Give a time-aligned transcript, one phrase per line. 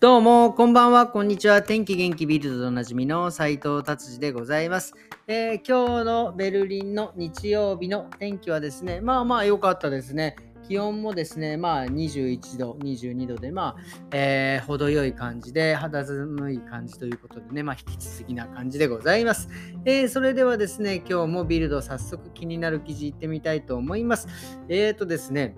[0.00, 1.60] どうも、こんばんは、こんにちは。
[1.60, 4.94] 天気元気ビルドでおなじみの斉藤達治でございます、
[5.26, 10.36] えー、今日のベルリンの日曜日の天気はですね、まあまあ良かったですね。
[10.68, 13.76] 気温もですね、まあ21度、22度で、まあ、
[14.12, 19.48] えー、程よい感じで、肌寒い感じということでね、まあ引き続きな感じでございます。
[19.84, 24.28] えー、それではですね、今日もビルド早速気になる記事いってみたいと思います。
[24.68, 25.56] えーとですね、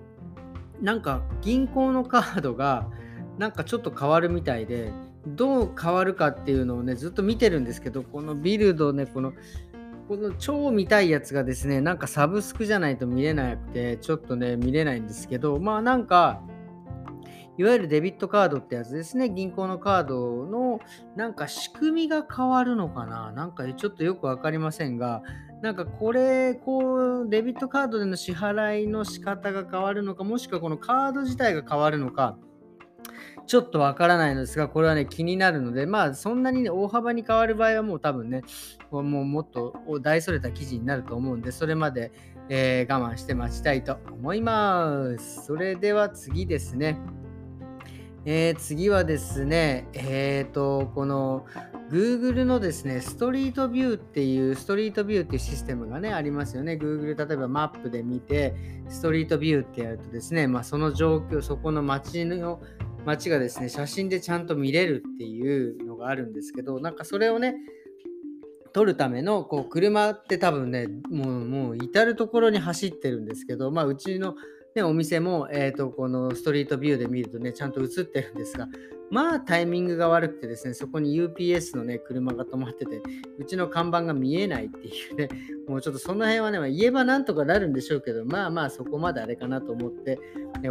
[0.81, 2.89] なんか銀行のカードが、
[3.37, 4.91] なんかちょっと変わるみたいで、
[5.25, 9.33] どう変わるかっていうのをね、ずっと見てるんですけど、このビルドね、この、
[10.07, 16.41] この超見たいやつがですね、なんかサブスクじゃないと見れなくて、ちょっとね、見れないんですけど、まあなんか、
[17.57, 20.79] いわゆるデビットカードってやつですね、銀行のカードの
[21.15, 23.31] なんか仕組みが変わるのかな？
[23.33, 25.21] なんかちょっとよく分かりませんが、
[25.61, 32.37] なんかこれ、こう、デビットカードでの支払いの仕方が変わるのか、もしくはこのカード自体が変わるのか、
[33.51, 38.43] ちょっとわからないのですが、これはね、気になるので、まあ、そんなにね、大幅に変わる場合はもう多分ね、
[38.91, 42.13] もうもっと大それた記事になると思うんで、それまで、
[42.47, 45.43] えー、我慢して待ちたいと思います。
[45.43, 46.97] それでは次ですね。
[48.23, 51.45] えー、次はですね、えっ、ー、と、この
[51.89, 56.79] Google のですね、ストリートビューっていう、ストリートビューっていうシステムがね、ありますよね。
[56.81, 58.55] Google、例えばマップで見て、
[58.87, 62.61] ストリートビューってやるとですね、まあ、その状況、そこの街の
[63.05, 67.55] 街がですね、写真でちゃんと見れるっていうのがあるんですけど、なんかそれをね、
[68.73, 74.35] 撮るためのこう車って多分ね、もうもう至る所に走ってるんですけど、まあ、うちの
[74.75, 78.67] ね、お店も、えーと、このストリートビューで見るとね、ちゃんと映ってるんですが、
[79.11, 83.01] まあタイミングが悪くてですね、そこに UPS のね、車が止まってて、
[83.37, 85.27] うちの看板が見えないっていうね、
[85.67, 90.17] もうちょっとその辺はね、まあ、言えばなんとかなるんでしょうけど、まあまあそこまであれかなと思って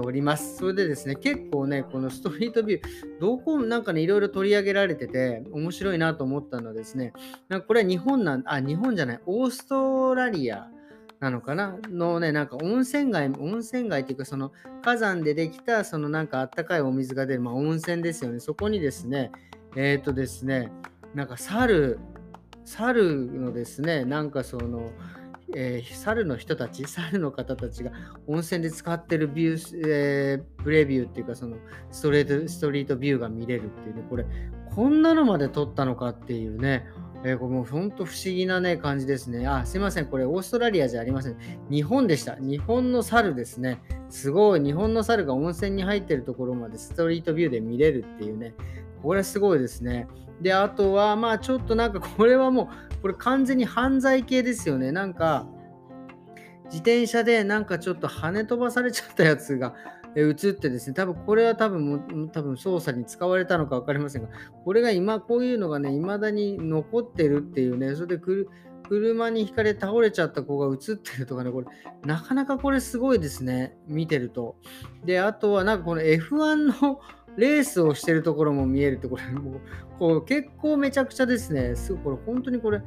[0.02, 0.56] おります。
[0.56, 2.84] それでですね、結構ね、このストリートビュー、
[3.20, 7.12] どこもなんかね、いろいろ取り上げられてて、面白いなと思ったのはですね、
[7.48, 10.66] なんかこれは日本なん、あ、日本じゃない、オーストラリア。
[11.20, 11.78] なのかな？
[11.90, 18.40] のね、なんか温泉街、温泉街っていうか、その火山でできた、そのなんかあったかいお水が出る、まあ温泉ですよね。
[18.40, 19.30] そこにですね、
[19.76, 20.72] えっ、ー、とですね、
[21.14, 21.98] なんか猿、
[22.64, 24.90] 猿のですね、なんかその、
[25.54, 27.90] えー、猿の人たち、猿の方たちが
[28.26, 31.56] 温泉で使ってるビュー、えー、プレビューっていうか、その
[31.90, 34.24] ストレート、ストリートビューが見れるっていうね、これ、
[34.74, 36.86] こんなのまで撮ったのかっていうね、
[37.22, 39.46] えー、これもう本当不思議なね、感じですね。
[39.46, 40.06] あ、すいません。
[40.06, 41.36] これオーストラリアじゃありません。
[41.70, 42.36] 日本でした。
[42.36, 43.80] 日本の猿ですね。
[44.08, 44.60] すごい。
[44.60, 48.54] 日本の猿が温泉に入ってるところまでストリートビューで見れるっていうね。
[49.02, 50.08] これすごいですね。
[50.40, 54.90] で、あとは、まあちょっとなんかこれはもう、これ完全に犯罪系ですよね。
[54.90, 55.46] なんか、
[56.66, 59.74] 自転車でなんかちょっと跳ね飛ばされちゃったやつが、
[60.16, 64.28] 映ってですね、多分これは多分も多分操作に使われたのか分かりませんが、
[64.64, 68.20] これが今こういうのがね、未だに残ってるっていうね、それで
[68.88, 71.66] 車にひかれ倒れちゃった子が映ってるとかね、これ、
[72.04, 74.56] なかなかこれすごいですね、見てると。
[75.04, 77.00] で、あとはなんかこの F1 の
[77.36, 79.60] レースをしてるところも見えるって、これもう、
[79.98, 82.82] こう結構めちゃくちゃですね、すごいこれ本当にこれ、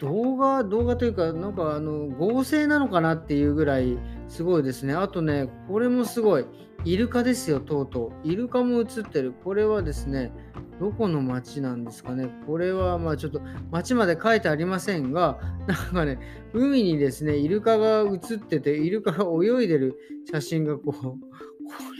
[0.00, 4.94] 動画、動画というか、なんかあの合成なのかなっていうぐらいすごいですね。
[4.94, 6.46] あとね、これもすごい。
[6.86, 8.28] イルカですよ、とうとう。
[8.28, 9.34] イルカも映ってる。
[9.44, 10.32] これはですね、
[10.80, 12.30] どこの町なんですかね。
[12.46, 16.18] これはまあちょっと町まで書いてありませんが、なんかね、
[16.54, 19.98] 海にですね、イルカが映ってて、イルカが泳いでる
[20.32, 21.16] 写真がこう、こ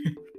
[0.05, 0.30] れ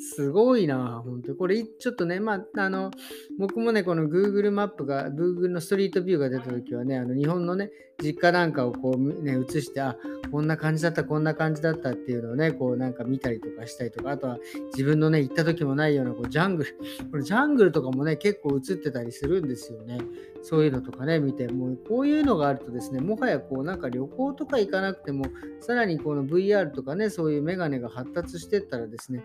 [0.00, 1.34] すごいな、本当。
[1.34, 2.90] これ、ちょっとね、まあ、あの、
[3.38, 7.70] 僕もね、この Google マップが、Google のストリートビューが出た時はね、あの日本のね、
[8.02, 9.96] 実家なんかをこうね、映して、あ、
[10.30, 14.38] こんな感じだった、こんな感じだったっていうのをね、こうなんか見たりとかしたりとか、あとは
[14.72, 16.78] 自分のね、行った時もないようなこうジャングル、
[17.10, 19.98] これジャングルとかもね、結構映ってたりするんですよね。
[20.42, 25.26] そういうのとかね、見て、もうこういうのがあるとですね、もはやこうなんか旅行とか行かなくても、
[25.60, 29.24] さらにこの VR とかね、そういうメガネが発達してったらですね、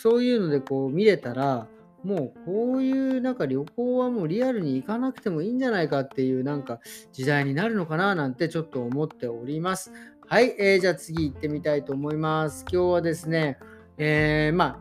[0.00, 1.66] そういうのでこう見れたら、
[2.04, 6.78] もうこういうなんか旅行はもうリアルに行かなくてもいいんじゃないかっていうなんか
[7.12, 9.92] 時代になるのかななんてちょっと思っております。
[10.26, 12.64] はい、えー、じゃあ次行ってみたいと思います。
[12.70, 13.58] 今日はですね、
[13.96, 14.80] えー、ま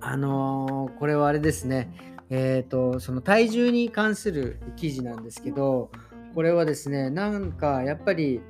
[0.00, 1.92] あ、あのー、これはあれですね、
[2.30, 5.90] えっ、と、その体重に関する記事なんですけど、
[6.34, 8.40] これはですね、なんかやっぱり、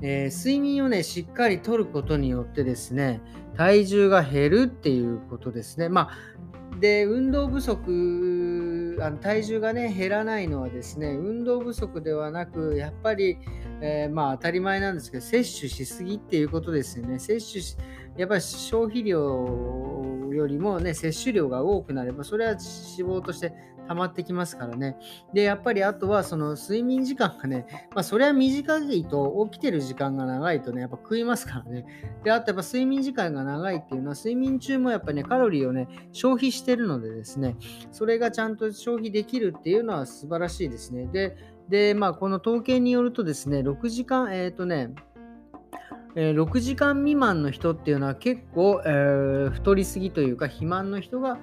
[0.00, 3.20] えー、睡眠をね、しっかりとることによってですね、
[3.56, 5.88] 体重が減るっていうことですね。
[5.88, 13.38] まあ、で、運動不足、あの体重がね、減らないのはですね、運動不足ではなく、やっぱり、
[13.80, 17.18] えー、まあ当たり前なんですけど、摂取しすぎっていうことですよね。
[17.18, 17.76] 摂取し、
[18.16, 19.18] やっぱり消費量
[20.32, 22.60] よりもね、摂取量が多くなれば、それは脂
[23.08, 23.52] 肪として
[23.88, 24.96] 溜まってきますからね。
[25.32, 31.86] で、やっぱりあとはその睡眠時間がね、まあそれは短いと起きてる時間が長いとね、やっぱ食いますからね。
[32.22, 37.56] で、あとやっぱ睡眠時間が長いっていうのは睡眠中もやっぱね、カロリーをね、消費してるのでですね、
[37.90, 41.06] それがちゃんと消費できるっていうのは素晴らしいですね。
[41.06, 41.36] で、
[41.68, 44.94] で、まあこの統計によるとですね、6時間、えっ、ー、とね、
[46.20, 51.38] え、6時間未満の人っていうのは結構、えー、太りすぎというか肥満の人が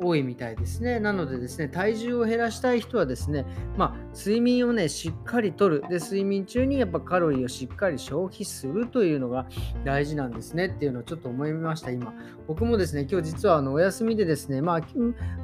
[0.00, 1.00] 多いみたいですね。
[1.00, 3.44] なのでですね、体重を減らしたい人はですね、
[3.76, 5.82] まあ、睡眠をね、しっかりとる。
[5.88, 9.46] で、睡眠中にやっぱカロリーをしっかり消費するというのが
[9.84, 12.14] 大事なんですねっていうのをちょっと思いました、今。
[12.46, 14.80] 僕もですね、今日実はあのお休みでですね、まあ、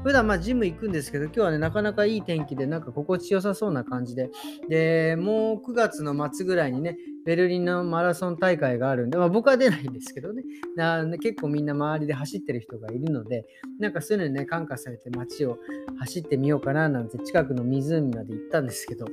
[0.05, 4.31] 普段まあジム行くんですけど、今日はね、なかなかいい天気で、なんか心地よさそうな感じで、
[4.69, 10.43] で、もう9月の末ぐらいにね、ベルリンのマラソン大会があるんで、まあ、僕は出ないんですけどね。
[11.21, 13.47] 結構みんな周りで走ってる人がいるので、
[13.81, 15.59] なんかそういうのにね、感化されて街を
[15.99, 19.07] 走ってみようかななんて近くの湖まで行ったんですけど、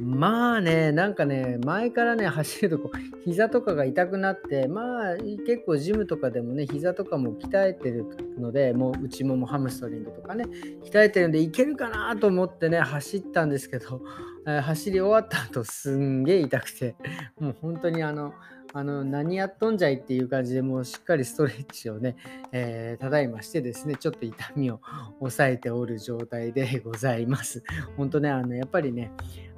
[0.00, 8.06] まあね、なんかね、前からね、走るとこう、膝とかが痛くなって、まあ結構ジムとかでもね、膝とかも鍛えてる
[8.38, 10.46] ので、もう内ももハムストリングとかね、
[10.84, 14.00] 鍛えてるんでいけるかなと思ってね、走ったんですけど、
[14.46, 16.96] え走り終わった後すんげえ痛くて、
[17.38, 18.32] もう本当にあの、
[18.72, 22.16] あの何やっとんじゃいっていう感じでもうしっかりストレッチをね、
[22.52, 24.80] えー、ただいましてですね、ちょっと痛みを
[25.18, 27.64] 抑えておる状態でございます。
[27.96, 29.10] 本当ね、あのやっぱりね、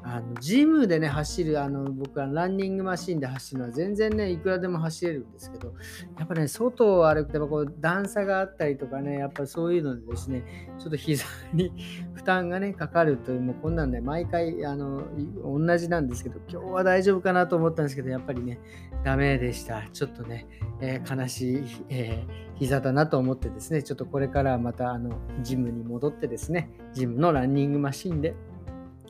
[0.04, 5.74] あのジムでね、走る、あの僕はランニングマシンで走るのは全然ね、いくらでも走れるんですけど、
[6.18, 11.72] やっぱね、外を歩くとこう段差があったりとかね、やっぱそういうのでですね、ちょっと膝に
[12.14, 15.04] 負担がね、かかるという、もうこんなんね、毎回あの
[15.44, 18.58] 同じなんですけど、今日は大丈夫かなと思ったんですけど、やっぱりね、
[19.04, 19.82] ダメでした。
[19.92, 20.46] ちょっとね、
[20.80, 28.34] えー、悲しい、えー、膝だなと思ってですね、ちょっとこれからまたあのジムに戻ってですね、ジムのランニングマシンで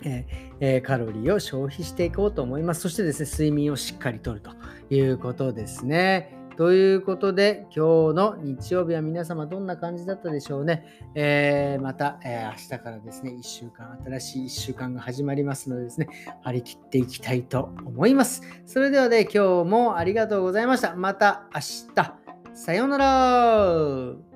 [0.04, 2.82] えー、カロリーを消費していこうと思います。
[2.82, 4.50] そしてですね、睡眠をしっかりとると
[4.90, 6.38] いうことですね。
[6.56, 10.84] ということで、今日の日曜日は皆様どんな感じだったでしょうね。
[11.14, 16.08] えー、また、えー、明日からですね、1週間、新しい1週間が始まりますのでですね、
[16.42, 18.42] 張り切っていきたいと思います。
[18.66, 20.94] それではね、今日もありがとうございました。
[20.94, 21.60] また明
[21.94, 22.22] 日。
[22.54, 24.32] さようなら。